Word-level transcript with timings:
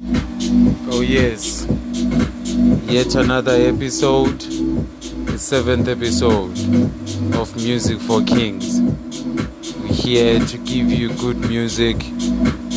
Oh, 0.00 1.00
yes. 1.00 1.66
Yet 2.86 3.16
another 3.16 3.52
episode, 3.52 4.38
the 5.26 5.36
seventh 5.36 5.88
episode 5.88 6.56
of 7.34 7.54
Music 7.56 7.98
for 7.98 8.22
Kings. 8.22 8.80
We're 8.80 9.92
here 9.92 10.38
to 10.38 10.58
give 10.58 10.90
you 10.92 11.12
good 11.14 11.38
music 11.38 11.96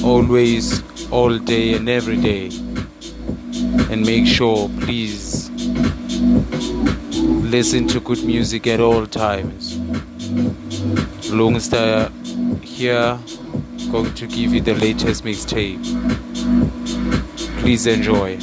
always, 0.03 0.81
all 1.11 1.37
day, 1.37 1.73
and 1.73 1.87
every 1.87 2.17
day. 2.17 2.47
And 3.91 4.01
make 4.03 4.25
sure, 4.25 4.67
please, 4.79 5.51
listen 7.51 7.87
to 7.89 7.99
good 7.99 8.23
music 8.23 8.65
at 8.65 8.79
all 8.79 9.05
times. 9.05 9.77
Longstar 11.29 12.09
here, 12.63 13.19
going 13.91 14.13
to 14.15 14.25
give 14.25 14.53
you 14.53 14.61
the 14.61 14.73
latest 14.73 15.23
mixtape. 15.23 16.20
Please 17.61 17.85
enjoy. 17.85 18.39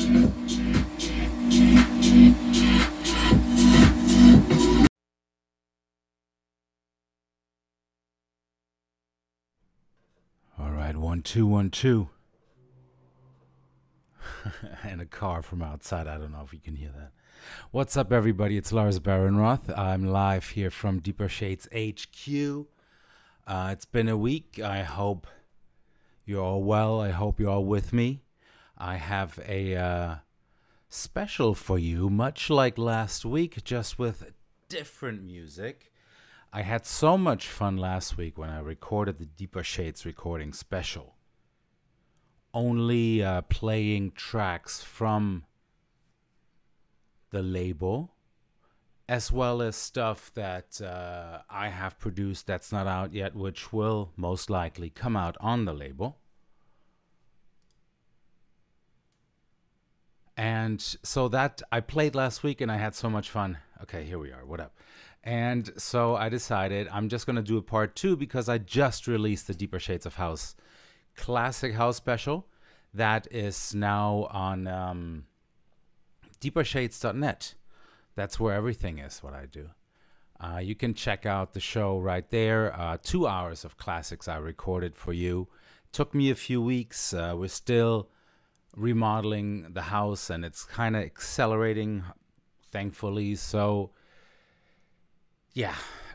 All 10.57 10.71
right, 10.71 10.97
one, 10.97 11.23
two, 11.23 11.49
one, 11.49 11.71
two. 11.71 12.09
and 14.85 15.01
a 15.01 15.05
car 15.05 15.43
from 15.43 15.63
outside. 15.63 16.07
I 16.07 16.17
don't 16.17 16.31
know 16.31 16.43
if 16.45 16.53
you 16.53 16.61
can 16.61 16.77
hear 16.77 16.93
that. 16.97 17.11
What's 17.73 17.97
up, 17.97 18.13
everybody? 18.13 18.57
It's 18.57 18.71
Lars 18.73 19.01
Behrenroth. 19.01 19.77
I'm 19.77 20.07
live 20.07 20.51
here 20.51 20.71
from 20.71 21.01
Deeper 21.01 21.29
Shades 21.29 21.67
HQ. 21.75 22.67
Uh, 23.49 23.71
it's 23.73 23.85
been 23.85 24.09
a 24.09 24.17
week. 24.17 24.61
I 24.63 24.85
hope 24.85 25.27
you're 26.25 26.45
all 26.45 26.63
well. 26.63 27.01
I 27.01 27.11
hope 27.11 27.41
you're 27.41 27.51
all 27.51 27.65
with 27.65 27.93
me. 27.93 28.23
I 28.81 28.95
have 28.97 29.41
a 29.45 29.75
uh, 29.75 30.15
special 30.89 31.55
for 31.55 31.81
you, 31.81 32.09
much 32.09 32.49
like 32.49 32.79
last 32.79 33.25
week, 33.25 33.65
just 33.65 33.99
with 33.99 34.33
different 34.69 35.25
music. 35.25 35.91
I 36.53 36.63
had 36.63 36.87
so 36.87 37.19
much 37.19 37.49
fun 37.49 37.77
last 37.77 38.17
week 38.17 38.39
when 38.39 38.51
I 38.51 38.61
recorded 38.61 39.19
the 39.19 39.27
Deeper 39.27 39.65
Shades 39.65 40.07
recording 40.07 40.53
special. 40.53 41.17
Only 42.55 43.21
uh, 43.23 43.43
playing 43.43 44.13
tracks 44.13 44.81
from 44.81 45.45
the 47.31 47.43
label, 47.43 48.15
as 49.09 49.33
well 49.33 49.61
as 49.61 49.75
stuff 49.75 50.33
that 50.35 50.81
uh, 50.81 51.41
I 51.51 51.69
have 51.69 51.99
produced 51.99 52.47
that's 52.47 52.71
not 52.71 52.87
out 52.87 53.13
yet, 53.13 53.35
which 53.35 53.73
will 53.73 54.13
most 54.17 54.49
likely 54.49 54.89
come 54.89 55.17
out 55.17 55.37
on 55.41 55.65
the 55.65 55.75
label. 55.75 56.19
And 60.39 60.81
so 61.03 61.27
that 61.31 61.63
I 61.73 61.81
played 61.81 62.15
last 62.15 62.45
week 62.45 62.61
and 62.61 62.71
I 62.71 62.77
had 62.77 62.95
so 62.95 63.11
much 63.11 63.29
fun. 63.29 63.59
Okay, 63.83 64.05
here 64.05 64.21
we 64.21 64.31
are. 64.31 64.47
What 64.47 64.61
up? 64.61 64.73
And 65.25 65.69
so 65.77 66.15
I 66.15 66.29
decided 66.29 66.89
I'm 66.93 67.09
just 67.09 67.27
going 67.27 67.35
to 67.35 67.43
do 67.43 67.59
a 67.59 67.63
part 67.63 67.97
two 67.97 68.17
because 68.17 68.49
I 68.49 68.59
just 68.59 69.09
released 69.09 69.49
the 69.49 69.55
Deeper 69.55 69.81
Shades 69.81 70.07
of 70.07 70.15
House 70.15 70.55
Classic 71.17 71.75
House 71.75 71.97
Special 71.97 72.47
that 72.95 73.27
is 73.33 73.75
now 73.75 74.29
on 74.31 74.69
um, 74.69 75.25
deepershades.net. 76.41 77.55
That's 78.15 78.39
where 78.39 78.55
everything 78.55 79.01
is, 79.01 79.19
what 79.19 79.35
I 79.35 79.47
do. 79.47 79.71
Uh, 80.39 80.59
you 80.59 80.77
can 80.77 80.95
check 80.95 81.27
out 81.27 81.53
the 81.53 81.61
show 81.61 81.99
right 81.99 82.31
there. 82.31 82.73
Uh, 82.79 82.97
two 83.03 83.27
hours 83.27 83.65
of 83.65 83.77
classics 83.77 84.29
I 84.29 84.37
recorded 84.37 84.95
for 84.95 85.13
you. 85.13 85.49
Took 85.91 86.15
me 86.15 86.31
a 86.31 86.37
few 86.37 86.63
weeks. 86.63 87.13
Uh, 87.13 87.35
we're 87.37 87.49
still 87.49 88.09
remodeling 88.79 89.73
the 89.73 89.83
house 89.83 90.31
and 90.31 90.45
it's 90.45 90.65
kind 90.65 90.97
of 90.97 91.03
accelerating, 91.03 92.05
thankfully. 92.71 93.35
So, 93.35 93.91
yeah, 95.53 95.75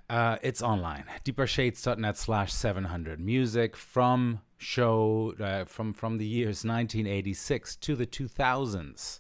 uh, 0.10 0.38
it's 0.42 0.62
online. 0.62 1.06
Deepershades.net 1.26 2.18
slash 2.18 2.54
700. 2.54 3.20
Music 3.20 3.76
from 3.76 4.42
show 4.58 5.34
uh, 5.40 5.66
from 5.66 5.94
from 5.94 6.18
the 6.18 6.26
years 6.26 6.64
1986 6.64 7.76
to 7.78 7.96
the 7.96 8.06
2000s. 8.06 9.20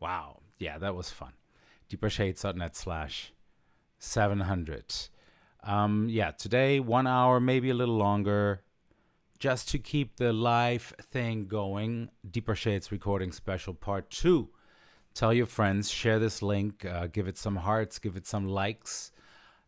Wow, 0.00 0.40
yeah, 0.58 0.78
that 0.78 0.94
was 0.94 1.10
fun. 1.10 1.32
Deepershades.net 1.90 2.76
slash 2.76 3.32
700. 3.98 4.94
Um, 5.64 6.06
yeah, 6.08 6.30
today 6.30 6.80
one 6.80 7.06
hour, 7.06 7.40
maybe 7.40 7.70
a 7.70 7.74
little 7.74 7.96
longer, 7.96 8.62
just 9.38 9.68
to 9.70 9.78
keep 9.78 10.16
the 10.16 10.32
live 10.32 10.94
thing 11.00 11.46
going. 11.46 12.10
Deeper 12.28 12.54
Shades 12.54 12.90
recording 12.90 13.32
special 13.32 13.74
part 13.74 14.10
two. 14.10 14.48
Tell 15.14 15.32
your 15.32 15.46
friends, 15.46 15.90
share 15.90 16.18
this 16.18 16.42
link, 16.42 16.84
uh, 16.84 17.06
give 17.06 17.28
it 17.28 17.36
some 17.36 17.56
hearts, 17.56 17.98
give 17.98 18.16
it 18.16 18.26
some 18.26 18.46
likes. 18.48 19.12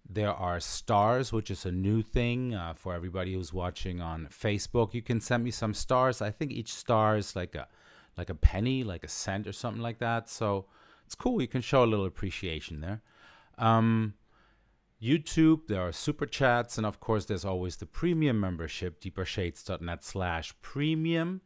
There 0.09 0.33
are 0.33 0.59
stars, 0.59 1.33
which 1.33 1.51
is 1.51 1.65
a 1.65 1.73
new 1.73 2.03
thing 2.03 2.55
uh, 2.55 2.75
for 2.75 2.95
everybody 2.95 3.35
who's 3.35 3.53
watching 3.53 4.01
on 4.01 4.27
Facebook. 4.27 4.93
You 4.93 5.03
can 5.03 5.21
send 5.21 5.45
me 5.45 5.51
some 5.51 5.75
stars. 5.75 6.21
I 6.21 6.31
think 6.31 6.51
each 6.53 6.73
star 6.75 7.17
is 7.17 7.37
like 7.37 7.55
a 7.55 7.69
like 8.17 8.31
a 8.31 8.35
penny, 8.35 8.83
like 8.83 9.05
a 9.05 9.09
cent 9.09 9.47
or 9.47 9.53
something 9.53 9.83
like 9.83 9.99
that. 9.99 10.29
So 10.29 10.67
it's 11.07 11.15
cool. 11.15 11.41
You 11.41 11.49
can 11.49 11.61
show 11.61 11.85
a 11.85 11.87
little 11.87 12.07
appreciation 12.07 12.81
there. 12.81 13.03
Um, 13.57 14.15
YouTube, 15.03 15.67
there 15.67 15.81
are 15.81 15.93
super 15.93 16.27
chats, 16.27 16.77
and 16.77 16.87
of 16.87 17.01
course, 17.01 17.25
there's 17.25 17.45
always 17.45 17.77
the 17.77 17.87
premium 17.87 18.39
membership, 18.39 19.01
deepershades.net 19.01 20.05
slash 20.05 20.55
premium. 20.61 21.41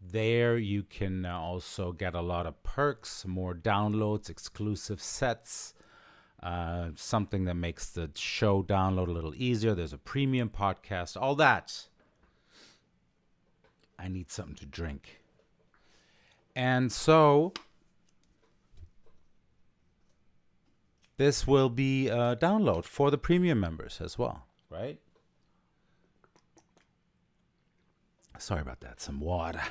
There 0.00 0.58
you 0.58 0.82
can 0.82 1.24
uh, 1.24 1.38
also 1.38 1.92
get 1.92 2.14
a 2.14 2.20
lot 2.20 2.46
of 2.46 2.60
perks, 2.64 3.24
more 3.24 3.54
downloads, 3.54 4.28
exclusive 4.28 5.00
sets, 5.00 5.72
uh, 6.42 6.88
something 6.96 7.44
that 7.44 7.54
makes 7.54 7.90
the 7.90 8.10
show 8.14 8.62
download 8.62 9.08
a 9.08 9.12
little 9.12 9.34
easier. 9.36 9.74
There's 9.74 9.92
a 9.92 9.98
premium 9.98 10.50
podcast, 10.50 11.16
all 11.20 11.36
that. 11.36 11.86
I 13.98 14.08
need 14.08 14.30
something 14.30 14.56
to 14.56 14.66
drink. 14.66 15.20
And 16.56 16.90
so 16.90 17.52
this 21.16 21.46
will 21.46 21.68
be 21.68 22.08
a 22.08 22.36
download 22.36 22.84
for 22.84 23.10
the 23.10 23.18
premium 23.18 23.60
members 23.60 24.00
as 24.00 24.18
well, 24.18 24.46
right? 24.70 24.98
Sorry 28.38 28.60
about 28.60 28.80
that. 28.80 29.00
Some 29.00 29.20
water. 29.20 29.62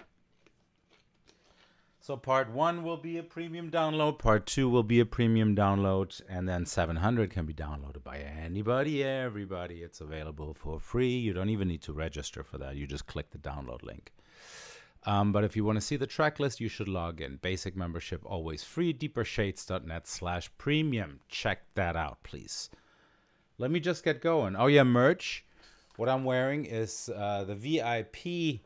So 2.05 2.15
part 2.15 2.51
one 2.51 2.83
will 2.83 2.97
be 2.97 3.17
a 3.17 3.23
premium 3.23 3.71
download, 3.71 4.19
part 4.19 4.45
two 4.45 4.69
will 4.69 4.83
be 4.83 4.99
a 4.99 5.07
premium 5.07 5.55
download, 5.55 6.21
and 6.29 6.47
then 6.47 6.67
700 6.67 7.31
can 7.31 7.47
be 7.47 7.53
downloaded 7.53 8.03
by 8.03 8.19
anybody, 8.19 9.03
everybody. 9.03 9.81
It's 9.81 10.01
available 10.01 10.53
for 10.53 10.79
free. 10.79 11.15
You 11.15 11.33
don't 11.33 11.49
even 11.49 11.67
need 11.67 11.81
to 11.81 11.93
register 11.93 12.43
for 12.43 12.59
that. 12.59 12.75
You 12.75 12.85
just 12.85 13.07
click 13.07 13.31
the 13.31 13.39
download 13.39 13.81
link. 13.81 14.13
Um, 15.05 15.31
but 15.31 15.43
if 15.43 15.55
you 15.55 15.63
want 15.63 15.77
to 15.77 15.85
see 15.85 15.97
the 15.97 16.07
track 16.07 16.39
list, 16.39 16.59
you 16.59 16.67
should 16.67 16.87
log 16.87 17.21
in. 17.21 17.37
Basic 17.37 17.75
membership, 17.75 18.21
always 18.25 18.63
free. 18.63 18.93
Deepershades.net 18.93 20.07
slash 20.07 20.49
premium. 20.57 21.19
Check 21.29 21.61
that 21.75 21.95
out, 21.95 22.23
please. 22.23 22.69
Let 23.57 23.71
me 23.71 23.79
just 23.79 24.03
get 24.03 24.21
going. 24.21 24.55
Oh, 24.55 24.67
yeah, 24.67 24.83
merch. 24.83 25.45
What 25.95 26.09
I'm 26.09 26.25
wearing 26.25 26.65
is 26.65 27.09
uh, 27.15 27.45
the 27.45 27.55
VIP 27.55 28.61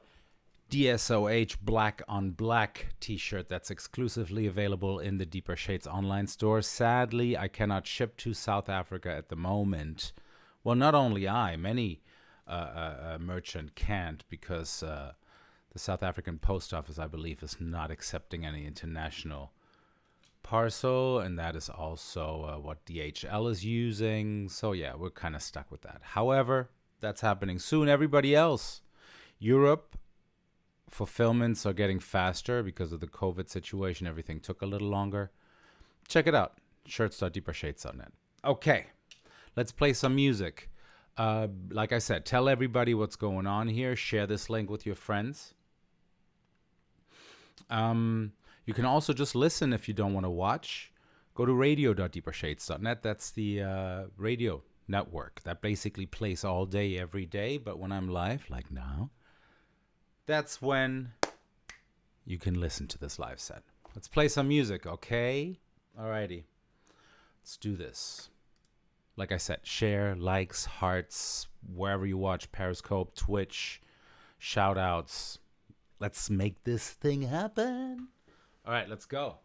DSOH 0.69 1.57
Black 1.61 2.01
on 2.07 2.31
Black 2.31 2.87
t 2.99 3.17
shirt 3.17 3.49
that's 3.49 3.69
exclusively 3.69 4.47
available 4.47 4.99
in 4.99 5.17
the 5.17 5.25
Deeper 5.25 5.55
Shades 5.55 5.87
online 5.87 6.27
store. 6.27 6.61
Sadly, 6.61 7.37
I 7.37 7.47
cannot 7.47 7.85
ship 7.85 8.17
to 8.17 8.33
South 8.33 8.69
Africa 8.69 9.11
at 9.11 9.29
the 9.29 9.35
moment. 9.35 10.13
Well, 10.63 10.75
not 10.75 10.95
only 10.95 11.27
I, 11.27 11.55
many 11.55 12.01
uh, 12.47 12.51
uh, 12.51 13.13
uh 13.15 13.17
merchant 13.19 13.75
can't 13.75 14.23
because 14.29 14.81
uh, 14.81 15.13
the 15.71 15.79
South 15.79 16.03
African 16.03 16.39
post 16.39 16.73
office, 16.73 16.99
I 16.99 17.07
believe, 17.07 17.43
is 17.43 17.57
not 17.59 17.91
accepting 17.91 18.45
any 18.45 18.65
international 18.65 19.53
parcel, 20.43 21.19
and 21.19 21.37
that 21.37 21.55
is 21.55 21.69
also 21.69 22.45
uh, 22.49 22.59
what 22.59 22.85
DHL 22.85 23.51
is 23.51 23.63
using. 23.63 24.49
So, 24.49 24.71
yeah, 24.71 24.95
we're 24.95 25.11
kind 25.11 25.35
of 25.35 25.41
stuck 25.41 25.69
with 25.71 25.81
that. 25.81 26.01
However, 26.01 26.69
that's 26.99 27.21
happening 27.21 27.59
soon. 27.59 27.87
Everybody 27.87 28.35
else, 28.35 28.81
Europe, 29.37 29.97
fulfillments 30.89 31.65
are 31.65 31.73
getting 31.73 31.99
faster 31.99 32.63
because 32.63 32.91
of 32.91 32.99
the 32.99 33.07
COVID 33.07 33.49
situation. 33.49 34.07
Everything 34.07 34.39
took 34.39 34.61
a 34.61 34.65
little 34.65 34.89
longer. 34.89 35.31
Check 36.07 36.25
it 36.25 36.33
out 36.33 36.57
shirts.deepershades.net. 36.89 38.11
Okay, 38.43 38.87
let's 39.55 39.71
play 39.71 39.93
some 39.93 40.15
music. 40.15 40.69
Uh, 41.17 41.47
like 41.69 41.91
I 41.91 41.99
said, 41.99 42.25
tell 42.25 42.47
everybody 42.47 42.93
what's 42.93 43.15
going 43.15 43.45
on 43.47 43.67
here. 43.67 43.95
Share 43.95 44.25
this 44.25 44.49
link 44.49 44.69
with 44.69 44.85
your 44.85 44.95
friends. 44.95 45.53
Um, 47.69 48.33
you 48.65 48.73
can 48.73 48.85
also 48.85 49.13
just 49.13 49.35
listen 49.35 49.73
if 49.73 49.87
you 49.87 49.93
don't 49.93 50.13
want 50.13 50.25
to 50.25 50.29
watch. 50.29 50.91
Go 51.35 51.45
to 51.45 51.53
radio.deepershades.net. 51.53 53.01
That's 53.01 53.31
the 53.31 53.61
uh, 53.63 54.03
radio 54.17 54.61
network 54.87 55.41
that 55.43 55.61
basically 55.61 56.05
plays 56.05 56.43
all 56.43 56.65
day, 56.65 56.97
every 56.97 57.25
day. 57.25 57.57
But 57.57 57.79
when 57.79 57.91
I'm 57.91 58.09
live, 58.09 58.45
like 58.49 58.71
now, 58.71 59.11
that's 60.25 60.61
when 60.61 61.13
you 62.25 62.37
can 62.37 62.59
listen 62.59 62.87
to 62.87 62.97
this 62.97 63.17
live 63.17 63.39
set. 63.39 63.63
Let's 63.95 64.07
play 64.07 64.27
some 64.27 64.47
music, 64.47 64.85
okay? 64.85 65.59
Alrighty. 65.99 66.43
Let's 67.41 67.57
do 67.57 67.75
this. 67.75 68.29
Like 69.15 69.31
I 69.31 69.37
said, 69.37 69.59
share, 69.63 70.15
likes, 70.15 70.65
hearts, 70.65 71.47
wherever 71.73 72.05
you 72.05 72.17
watch 72.17 72.51
Periscope, 72.51 73.15
Twitch, 73.15 73.81
shout 74.37 74.77
outs. 74.77 75.39
Let's 75.99 76.29
make 76.29 76.63
this 76.63 76.89
thing 76.89 77.23
happen. 77.23 78.07
All 78.65 78.71
right, 78.71 78.87
let's 78.87 79.05
go. 79.05 79.39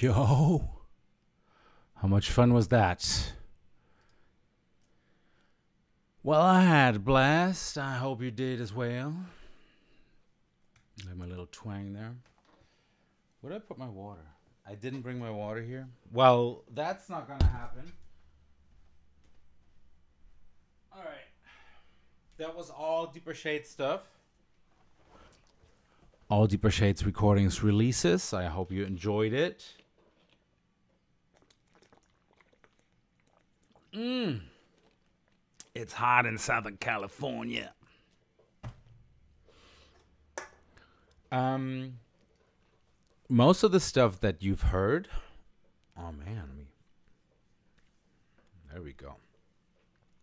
Yo, 0.00 0.70
how 1.96 2.06
much 2.06 2.30
fun 2.30 2.54
was 2.54 2.68
that? 2.68 3.32
Well, 6.22 6.40
I 6.40 6.60
had 6.60 6.96
a 6.96 6.98
blast. 7.00 7.76
I 7.76 7.96
hope 7.96 8.22
you 8.22 8.30
did 8.30 8.60
as 8.60 8.72
well. 8.72 9.12
I 11.04 11.08
Have 11.08 11.18
my 11.18 11.24
little 11.24 11.48
twang 11.50 11.94
there. 11.94 12.14
Where 13.40 13.52
did 13.52 13.56
I 13.56 13.64
put 13.66 13.76
my 13.76 13.88
water? 13.88 14.20
I 14.64 14.76
didn't 14.76 15.00
bring 15.00 15.18
my 15.18 15.32
water 15.32 15.62
here. 15.62 15.88
Well, 16.12 16.62
that's 16.72 17.08
not 17.08 17.26
gonna 17.26 17.50
happen. 17.50 17.92
All 20.92 21.02
right. 21.02 21.32
That 22.36 22.56
was 22.56 22.70
all 22.70 23.06
Deeper 23.06 23.34
Shades 23.34 23.68
stuff. 23.68 24.02
All 26.30 26.46
Deeper 26.46 26.70
Shades 26.70 27.04
recordings 27.04 27.64
releases. 27.64 28.32
I 28.32 28.44
hope 28.44 28.70
you 28.70 28.84
enjoyed 28.84 29.32
it. 29.32 29.64
Mmm. 33.98 34.40
It's 35.74 35.92
hot 35.92 36.26
in 36.26 36.38
Southern 36.38 36.76
California. 36.76 37.72
Um, 41.30 41.98
most 43.28 43.62
of 43.62 43.72
the 43.72 43.80
stuff 43.80 44.20
that 44.20 44.42
you've 44.42 44.62
heard. 44.62 45.08
Oh 45.96 46.12
man, 46.12 46.50
me. 46.56 46.68
There 48.72 48.82
we 48.82 48.92
go. 48.92 49.16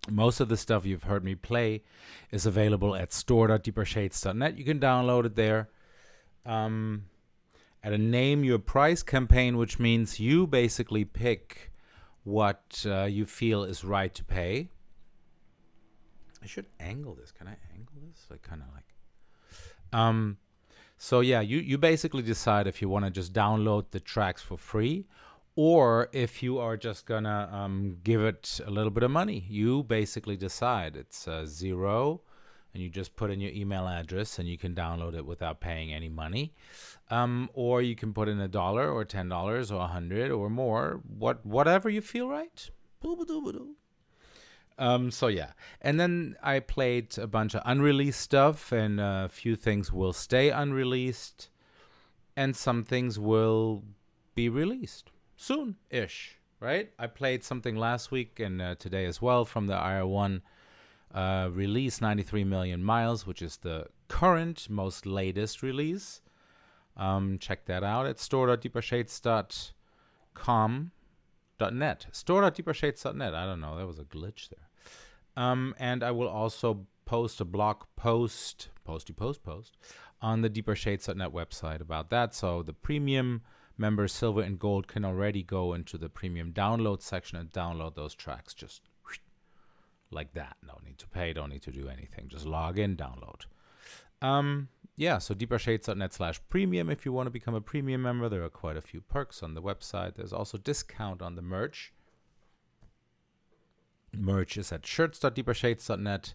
Most 0.10 0.40
of 0.40 0.50
the 0.50 0.58
stuff 0.58 0.86
you've 0.86 1.04
heard 1.04 1.24
me 1.24 1.36
play 1.36 1.84
is 2.32 2.46
available 2.46 2.96
at 2.96 3.12
store.deepershades.net. 3.12 4.58
You 4.58 4.64
can 4.64 4.80
download 4.80 5.26
it 5.26 5.36
there. 5.36 5.70
Um, 6.46 7.06
at 7.84 7.92
a 7.92 7.98
name 7.98 8.44
your 8.44 8.60
price 8.60 9.04
campaign, 9.04 9.58
which 9.58 9.80
means 9.80 10.20
you 10.20 10.48
basically 10.48 11.06
pick 11.06 11.72
what 12.26 12.86
uh, 12.86 13.04
you 13.04 13.26
feel 13.26 13.64
is 13.64 13.84
right 13.86 14.14
to 14.14 14.24
pay. 14.24 14.70
I 16.44 16.48
should 16.48 16.66
angle 16.80 17.16
this. 17.16 17.32
Can 17.32 17.48
I 17.48 17.56
angle 17.74 17.94
this? 18.08 18.26
Like 18.30 18.42
kind 18.42 18.62
of 18.62 18.68
like. 18.74 20.00
Um, 20.00 20.38
so 20.98 21.22
yeah, 21.22 21.42
you 21.42 21.60
you 21.60 21.78
basically 21.78 22.24
decide 22.24 22.68
if 22.68 22.82
you 22.82 22.90
want 22.90 23.06
to 23.06 23.12
just 23.12 23.32
download 23.32 23.86
the 23.92 24.00
tracks 24.00 24.42
for 24.42 24.58
free, 24.58 25.06
or 25.56 26.10
if 26.12 26.44
you 26.44 26.58
are 26.60 26.76
just 26.76 27.06
gonna 27.06 27.50
um, 27.52 27.98
give 28.04 28.22
it 28.22 28.60
a 28.66 28.72
little 28.72 28.92
bit 28.92 29.04
of 29.04 29.12
money. 29.12 29.46
You 29.48 29.84
basically 29.84 30.36
decide. 30.36 30.96
It's 30.96 31.28
uh, 31.28 31.46
zero, 31.46 32.22
and 32.76 32.84
you 32.84 32.90
just 32.90 33.16
put 33.16 33.32
in 33.32 33.40
your 33.40 33.54
email 33.54 33.88
address, 33.88 34.38
and 34.38 34.50
you 34.50 34.58
can 34.58 34.76
download 34.76 35.16
it 35.16 35.26
without 35.26 35.62
paying 35.62 35.94
any 35.94 36.10
money. 36.10 36.54
Um, 37.10 37.50
or 37.54 37.82
you 37.82 37.96
can 37.96 38.14
put 38.14 38.28
in 38.28 38.38
a 38.42 38.50
dollar, 38.50 38.92
or 38.92 39.06
ten 39.06 39.30
dollars, 39.30 39.72
or 39.72 39.82
a 39.82 39.88
hundred, 39.88 40.30
or 40.30 40.50
more. 40.50 41.00
What 41.08 41.46
whatever 41.46 41.90
you 41.90 42.02
feel 42.02 42.28
right. 42.28 42.70
Um, 44.78 45.10
so 45.10 45.28
yeah, 45.28 45.52
and 45.82 45.98
then 45.98 46.36
I 46.44 46.60
played 46.60 47.18
a 47.18 47.28
bunch 47.28 47.56
of 47.56 47.62
unreleased 47.66 48.20
stuff, 48.20 48.74
and 48.74 49.00
a 49.00 49.30
few 49.32 49.56
things 49.56 49.94
will 49.94 50.12
stay 50.12 50.50
unreleased, 50.50 51.50
and 52.36 52.58
some 52.58 52.84
things 52.84 53.18
will 53.18 53.84
be 54.36 54.50
released 54.50 55.12
soon-ish. 55.38 56.40
Right? 56.60 56.92
I 56.98 57.08
played 57.08 57.44
something 57.44 57.76
last 57.76 58.12
week 58.12 58.40
and 58.40 58.62
uh, 58.62 58.76
today 58.76 59.06
as 59.06 59.22
well 59.22 59.46
from 59.46 59.68
the 59.68 59.76
IR1 59.76 60.42
uh, 61.16 61.50
release, 61.52 62.02
93 62.02 62.44
million 62.44 62.84
miles, 62.84 63.26
which 63.26 63.42
is 63.42 63.58
the 63.58 63.88
current, 64.08 64.70
most 64.70 65.08
latest 65.08 65.64
release. 65.64 66.22
Um, 66.98 67.40
check 67.40 67.66
that 67.66 67.84
out 67.84 68.06
at 68.06 68.20
store.deepershades.com 68.20 70.92
.net. 71.60 72.06
Store.deepershades.net. 72.12 73.34
I 73.34 73.46
don't 73.46 73.62
know. 73.62 73.78
That 73.78 73.88
was 73.88 74.00
a 74.00 74.04
glitch 74.04 74.50
there. 74.50 74.70
Um, 75.38 75.76
and 75.80 76.04
I 76.04 76.12
will 76.12 76.28
also 76.28 76.86
post 77.06 77.42
a 77.42 77.46
blog 77.46 77.84
post, 77.96 78.70
posty 78.84 79.14
post 79.14 79.44
post, 79.44 79.78
on 80.22 80.42
the 80.42 80.50
deepershades.net 80.50 81.32
website 81.32 81.82
about 81.82 82.10
that. 82.10 82.34
So 82.34 82.64
the 82.64 82.74
premium 82.74 83.42
members, 83.78 84.14
silver 84.14 84.42
and 84.42 84.58
gold, 84.58 84.88
can 84.88 85.06
already 85.06 85.44
go 85.44 85.74
into 85.74 85.98
the 85.98 86.10
premium 86.10 86.52
download 86.52 87.02
section 87.02 87.38
and 87.38 87.52
download 87.52 87.96
those 87.96 88.16
tracks 88.16 88.54
just 88.54 88.82
like 90.12 90.34
that. 90.34 90.58
No 90.66 90.80
need 90.86 90.98
to 91.00 91.08
pay, 91.08 91.34
don't 91.34 91.50
need 91.50 91.64
to 91.64 91.72
do 91.72 91.88
anything. 91.90 92.28
Just 92.28 92.46
log 92.46 92.80
in, 92.80 92.96
download. 92.96 93.42
Um, 94.22 94.70
yeah, 94.98 95.18
so 95.18 95.34
deepershades.net 95.34 96.14
slash 96.14 96.40
premium. 96.50 96.90
If 96.90 97.06
you 97.06 97.12
want 97.12 97.28
to 97.28 97.32
become 97.32 97.54
a 97.54 97.62
premium 97.62 98.02
member, 98.02 98.30
there 98.30 98.44
are 98.44 98.50
quite 98.50 98.78
a 98.78 98.82
few 98.82 99.02
perks 99.02 99.44
on 99.44 99.54
the 99.54 99.62
website. 99.62 100.16
There's 100.16 100.34
also 100.34 100.58
discount 100.58 101.22
on 101.22 101.36
the 101.36 101.42
merch. 101.42 101.94
Merch 104.14 104.58
is 104.58 104.72
at 104.72 104.86
shirts.deepershades.net. 104.86 106.34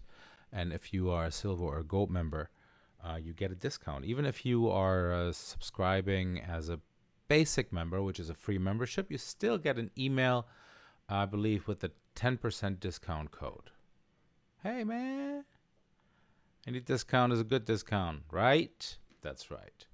And 0.53 0.73
if 0.73 0.93
you 0.93 1.09
are 1.09 1.25
a 1.25 1.31
silver 1.31 1.63
or 1.63 1.83
gold 1.83 2.11
member, 2.11 2.49
uh, 3.03 3.15
you 3.15 3.33
get 3.33 3.51
a 3.51 3.55
discount. 3.55 4.05
Even 4.05 4.25
if 4.25 4.45
you 4.45 4.69
are 4.69 5.11
uh, 5.11 5.31
subscribing 5.31 6.39
as 6.39 6.69
a 6.69 6.79
basic 7.27 7.73
member, 7.73 8.03
which 8.03 8.19
is 8.19 8.29
a 8.29 8.35
free 8.35 8.57
membership, 8.57 9.11
you 9.11 9.17
still 9.17 9.57
get 9.57 9.79
an 9.79 9.89
email, 9.97 10.45
I 11.09 11.25
believe, 11.25 11.67
with 11.67 11.83
a 11.83 11.91
10% 12.15 12.79
discount 12.79 13.31
code. 13.31 13.71
Hey, 14.63 14.83
man. 14.83 15.45
Any 16.67 16.79
discount 16.79 17.33
is 17.33 17.39
a 17.39 17.43
good 17.43 17.65
discount, 17.65 18.21
right? 18.31 18.97
That's 19.21 19.49
right. 19.49 19.85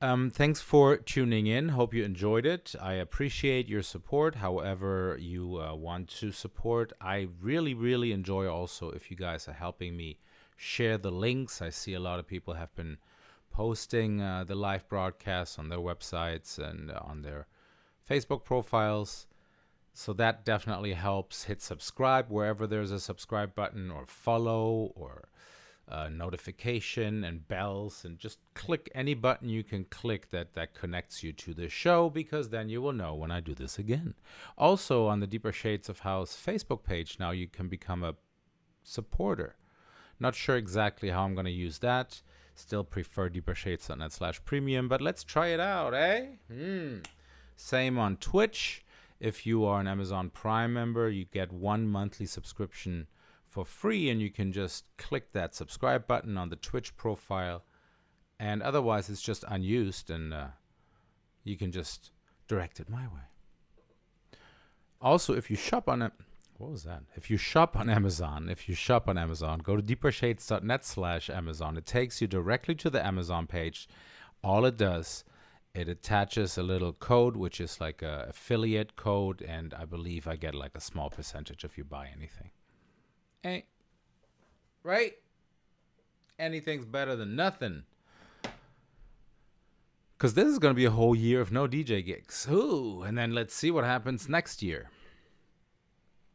Um, 0.00 0.30
thanks 0.30 0.60
for 0.60 0.98
tuning 0.98 1.46
in. 1.46 1.70
Hope 1.70 1.94
you 1.94 2.04
enjoyed 2.04 2.44
it. 2.44 2.74
I 2.80 2.94
appreciate 2.94 3.66
your 3.66 3.82
support, 3.82 4.36
however, 4.36 5.16
you 5.18 5.60
uh, 5.60 5.74
want 5.74 6.08
to 6.20 6.32
support. 6.32 6.92
I 7.00 7.28
really, 7.40 7.72
really 7.72 8.12
enjoy 8.12 8.46
also 8.46 8.90
if 8.90 9.10
you 9.10 9.16
guys 9.16 9.48
are 9.48 9.54
helping 9.54 9.96
me 9.96 10.18
share 10.56 10.98
the 10.98 11.10
links. 11.10 11.62
I 11.62 11.70
see 11.70 11.94
a 11.94 12.00
lot 12.00 12.18
of 12.18 12.26
people 12.26 12.54
have 12.54 12.74
been 12.74 12.98
posting 13.50 14.20
uh, 14.20 14.44
the 14.44 14.54
live 14.54 14.86
broadcasts 14.86 15.58
on 15.58 15.70
their 15.70 15.78
websites 15.78 16.58
and 16.58 16.90
uh, 16.90 17.00
on 17.02 17.22
their 17.22 17.46
Facebook 18.08 18.44
profiles. 18.44 19.26
So 19.96 20.12
that 20.12 20.44
definitely 20.44 20.92
helps. 20.92 21.44
Hit 21.44 21.62
subscribe 21.62 22.26
wherever 22.28 22.66
there's 22.66 22.90
a 22.90 23.00
subscribe 23.00 23.54
button, 23.54 23.90
or 23.90 24.04
follow, 24.04 24.92
or 24.94 25.28
uh, 25.88 26.10
notification 26.10 27.24
and 27.24 27.48
bells 27.48 28.04
and 28.04 28.18
just 28.18 28.38
click 28.54 28.90
any 28.94 29.14
button 29.14 29.48
you 29.48 29.62
can 29.62 29.84
click 29.84 30.28
that 30.30 30.52
that 30.52 30.74
connects 30.74 31.22
you 31.22 31.32
to 31.32 31.54
the 31.54 31.68
show 31.68 32.10
because 32.10 32.48
then 32.50 32.68
you 32.68 32.82
will 32.82 32.92
know 32.92 33.14
when 33.14 33.30
I 33.30 33.40
do 33.40 33.54
this 33.54 33.78
again. 33.78 34.14
Also 34.58 35.06
on 35.06 35.20
the 35.20 35.26
Deeper 35.26 35.52
Shades 35.52 35.88
of 35.88 36.00
House 36.00 36.36
Facebook 36.36 36.82
page 36.82 37.18
now 37.20 37.30
you 37.30 37.46
can 37.46 37.68
become 37.68 38.02
a 38.02 38.16
supporter. 38.82 39.56
Not 40.18 40.34
sure 40.34 40.56
exactly 40.56 41.08
how 41.10 41.24
I'm 41.24 41.34
going 41.34 41.46
to 41.46 41.52
use 41.52 41.78
that. 41.78 42.20
Still 42.54 42.84
prefer 42.84 43.30
deepershades.net 43.30 44.12
slash 44.12 44.44
premium, 44.44 44.88
but 44.88 45.00
let's 45.00 45.22
try 45.22 45.48
it 45.48 45.60
out, 45.60 45.94
eh? 45.94 46.26
Hmm. 46.50 46.96
Same 47.54 47.98
on 47.98 48.16
Twitch. 48.16 48.84
If 49.18 49.46
you 49.46 49.64
are 49.64 49.80
an 49.80 49.88
Amazon 49.88 50.30
Prime 50.30 50.72
member, 50.72 51.08
you 51.08 51.24
get 51.24 51.52
one 51.52 51.88
monthly 51.88 52.26
subscription 52.26 53.06
for 53.48 53.64
free 53.64 54.10
and 54.10 54.20
you 54.20 54.30
can 54.30 54.52
just 54.52 54.84
click 54.98 55.32
that 55.32 55.54
subscribe 55.54 56.06
button 56.06 56.36
on 56.36 56.50
the 56.50 56.56
Twitch 56.56 56.96
profile 56.96 57.64
and 58.38 58.62
otherwise 58.62 59.08
it's 59.08 59.22
just 59.22 59.44
unused 59.48 60.10
and 60.10 60.34
uh, 60.34 60.46
you 61.44 61.56
can 61.56 61.72
just 61.72 62.10
direct 62.48 62.80
it 62.80 62.88
my 62.88 63.06
way. 63.06 63.22
Also, 65.00 65.34
if 65.34 65.50
you 65.50 65.56
shop 65.56 65.88
on 65.88 66.02
it, 66.02 66.12
what 66.58 66.70
was 66.70 66.84
that? 66.84 67.02
If 67.14 67.30
you 67.30 67.36
shop 67.36 67.76
on 67.76 67.90
Amazon, 67.90 68.48
if 68.48 68.68
you 68.68 68.74
shop 68.74 69.08
on 69.08 69.18
Amazon, 69.18 69.60
go 69.60 69.76
to 69.76 69.82
deepershades.net 69.82 70.84
slash 70.84 71.28
Amazon. 71.28 71.76
It 71.76 71.86
takes 71.86 72.20
you 72.20 72.26
directly 72.26 72.74
to 72.76 72.90
the 72.90 73.04
Amazon 73.04 73.46
page. 73.46 73.88
All 74.42 74.64
it 74.64 74.76
does, 74.76 75.24
it 75.76 75.88
attaches 75.88 76.56
a 76.56 76.62
little 76.62 76.92
code, 76.92 77.36
which 77.36 77.60
is 77.60 77.80
like 77.80 78.02
a 78.02 78.26
affiliate 78.30 78.96
code, 78.96 79.42
and 79.42 79.74
I 79.74 79.84
believe 79.84 80.26
I 80.26 80.36
get 80.36 80.54
like 80.54 80.74
a 80.74 80.80
small 80.80 81.10
percentage 81.10 81.64
if 81.64 81.76
you 81.76 81.84
buy 81.84 82.08
anything. 82.14 82.50
Ain't 83.44 83.64
right? 84.86 85.14
Anything's 86.38 86.86
better 86.86 87.16
than 87.16 87.36
nothing. 87.36 87.82
Cause 90.18 90.32
this 90.32 90.46
is 90.46 90.58
gonna 90.58 90.72
be 90.72 90.86
a 90.86 90.90
whole 90.90 91.14
year 91.14 91.42
of 91.42 91.52
no 91.52 91.68
DJ 91.68 92.04
gigs. 92.04 92.46
Ooh, 92.50 93.02
and 93.02 93.18
then 93.18 93.34
let's 93.34 93.54
see 93.54 93.70
what 93.70 93.84
happens 93.84 94.28
next 94.30 94.62
year. 94.62 94.88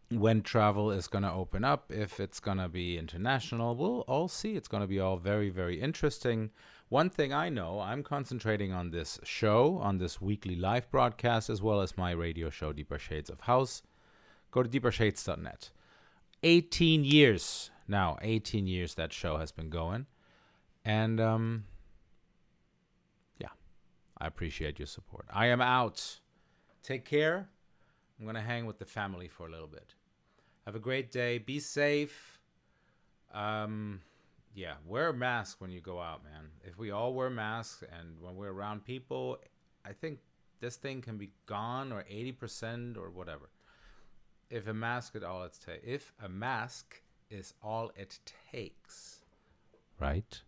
When 0.10 0.44
travel 0.44 0.92
is 0.92 1.08
gonna 1.08 1.34
open 1.34 1.64
up, 1.64 1.92
if 1.92 2.20
it's 2.20 2.40
gonna 2.40 2.70
be 2.70 2.98
international, 2.98 3.76
we'll 3.76 4.02
all 4.02 4.28
see. 4.28 4.56
It's 4.56 4.68
gonna 4.68 4.86
be 4.86 5.00
all 5.00 5.18
very, 5.18 5.50
very 5.50 5.82
interesting. 5.82 6.52
One 6.92 7.10
thing 7.10 7.32
I 7.32 7.48
know, 7.48 7.80
I'm 7.80 8.04
concentrating 8.04 8.74
on 8.74 8.92
this 8.92 9.18
show, 9.24 9.78
on 9.78 9.98
this 9.98 10.20
weekly 10.20 10.58
live 10.58 10.92
broadcast, 10.92 11.50
as 11.50 11.62
well 11.62 11.80
as 11.80 11.98
my 11.98 12.12
radio 12.12 12.50
show, 12.50 12.74
Deeper 12.74 13.00
Shades 13.00 13.30
of 13.30 13.40
House. 13.40 13.82
Go 14.52 14.62
to 14.62 14.68
deepershades.net. 14.68 15.70
18 16.44 17.06
years 17.06 17.72
now 17.88 18.18
18 18.22 18.68
years 18.68 18.96
that 18.96 19.14
show 19.14 19.38
has 19.38 19.52
been 19.54 19.70
going 19.70 20.06
and 20.84 21.22
um 21.22 21.64
yeah 23.40 23.50
I 24.18 24.28
appreciate 24.28 24.78
your 24.78 24.88
support. 24.88 25.26
I 25.32 25.46
am 25.48 25.62
out. 25.62 26.20
Take 26.84 27.06
care. 27.06 27.48
I'm 28.20 28.26
going 28.26 28.36
to 28.36 28.42
hang 28.42 28.66
with 28.66 28.80
the 28.80 28.86
family 28.86 29.30
for 29.30 29.48
a 29.48 29.50
little 29.50 29.68
bit. 29.68 29.96
Have 30.66 30.76
a 30.76 30.80
great 30.80 31.10
day. 31.10 31.38
Be 31.38 31.60
safe. 31.60 32.40
Um, 33.34 34.02
yeah, 34.54 34.74
wear 34.86 35.10
a 35.10 35.14
mask 35.14 35.62
when 35.62 35.72
you 35.72 35.82
go 35.82 36.00
out, 36.00 36.24
man. 36.24 36.50
If 36.64 36.78
we 36.78 36.92
all 36.92 37.14
wear 37.14 37.30
masks 37.30 37.84
and 37.84 38.20
when 38.20 38.36
we're 38.36 38.52
around 38.52 38.86
people, 38.86 39.38
I 39.86 39.94
think 39.94 40.20
this 40.60 40.76
thing 40.76 41.02
can 41.02 41.18
be 41.18 41.32
gone 41.46 41.92
or 41.92 42.04
80% 42.04 42.98
or 42.98 43.10
whatever. 43.10 43.50
If 44.50 44.68
a 44.68 44.74
mask 44.74 45.16
is 45.16 45.24
all 45.24 45.44
it 45.44 45.58
takes, 45.66 45.84
if 45.86 46.14
a 46.24 46.30
mask 46.30 47.02
is 47.30 47.54
all 47.64 47.92
it 47.96 48.20
takes, 48.52 49.22
right? 50.00 50.42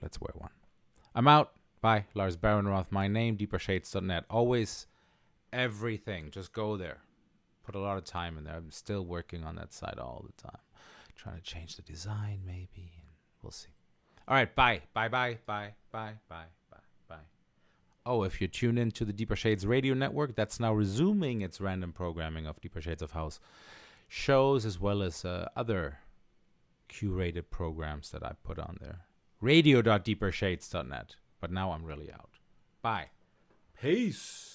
Let's 0.00 0.20
wear 0.20 0.32
one. 0.34 0.50
I'm 1.14 1.28
out. 1.28 1.52
Bye. 1.80 2.06
Lars 2.14 2.36
Behrenroth, 2.36 2.90
my 2.90 3.08
name, 3.08 3.36
deepershades.net. 3.36 4.24
Always 4.30 4.86
everything. 5.52 6.30
Just 6.30 6.52
go 6.52 6.76
there. 6.76 6.98
Put 7.64 7.74
a 7.74 7.78
lot 7.78 7.98
of 7.98 8.04
time 8.04 8.36
in 8.38 8.44
there. 8.44 8.56
I'm 8.56 8.70
still 8.70 9.04
working 9.04 9.44
on 9.44 9.56
that 9.56 9.72
site 9.72 9.98
all 9.98 10.24
the 10.26 10.42
time. 10.42 10.60
Trying 11.24 11.36
to 11.36 11.42
change 11.42 11.76
the 11.76 11.82
design, 11.82 12.42
maybe. 12.46 12.92
And 12.98 13.08
we'll 13.42 13.50
see. 13.50 13.70
All 14.28 14.34
right. 14.34 14.54
Bye. 14.54 14.82
Bye. 14.92 15.08
Bye. 15.08 15.38
Bye. 15.46 15.72
Bye. 15.90 16.12
Bye. 16.28 16.44
Bye. 16.70 16.76
Bye. 17.08 17.16
Oh, 18.04 18.24
if 18.24 18.42
you 18.42 18.46
tune 18.46 18.76
in 18.76 18.90
to 18.90 19.06
the 19.06 19.12
Deeper 19.12 19.34
Shades 19.34 19.66
Radio 19.66 19.94
Network, 19.94 20.36
that's 20.36 20.60
now 20.60 20.74
resuming 20.74 21.40
its 21.40 21.62
random 21.62 21.92
programming 21.92 22.46
of 22.46 22.60
Deeper 22.60 22.82
Shades 22.82 23.00
of 23.00 23.12
House 23.12 23.40
shows 24.06 24.66
as 24.66 24.78
well 24.78 25.02
as 25.02 25.24
uh, 25.24 25.48
other 25.56 26.00
curated 26.90 27.44
programs 27.48 28.10
that 28.10 28.22
I 28.22 28.32
put 28.44 28.58
on 28.58 28.76
there. 28.82 29.00
Radio.deepershades.net. 29.40 31.16
But 31.40 31.50
now 31.50 31.72
I'm 31.72 31.84
really 31.84 32.12
out. 32.12 32.38
Bye. 32.82 33.08
Peace. 33.80 34.53